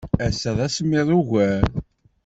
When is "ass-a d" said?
0.27-0.59